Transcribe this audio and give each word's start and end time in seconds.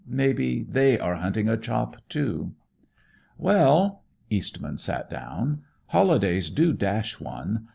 Maybe 0.07 0.63
they 0.63 0.97
are 0.97 1.13
hunting 1.17 1.47
a 1.47 1.57
chop, 1.57 1.95
too." 2.09 2.55
"Well" 3.37 4.01
Eastman 4.31 4.79
sat 4.79 5.11
down 5.11 5.61
"holidays 5.89 6.49
do 6.49 6.73
dash 6.73 7.19
one. 7.19 7.67